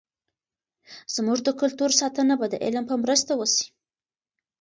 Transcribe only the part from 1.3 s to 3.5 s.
د کلتور ساتنه به د علم په مرسته